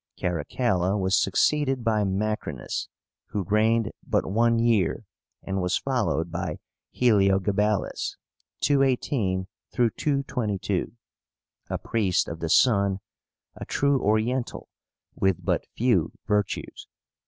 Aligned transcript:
Caracalla 0.19 0.97
was 0.97 1.15
succeeded 1.15 1.83
by 1.83 2.01
MACRÍNUS, 2.03 2.87
who 3.27 3.43
reigned 3.43 3.91
but 4.03 4.25
one 4.25 4.57
year, 4.57 5.05
and 5.43 5.61
was 5.61 5.77
followed 5.77 6.31
by 6.31 6.57
HELIOGABALUS 6.93 8.17
(218 8.61 9.45
222), 9.71 10.93
a 11.69 11.77
priest 11.77 12.27
of 12.27 12.39
the 12.39 12.49
sun, 12.49 12.99
a 13.55 13.63
true 13.63 14.01
Oriental, 14.01 14.69
with 15.13 15.45
but 15.45 15.67
few 15.77 16.11
virtues. 16.25 16.87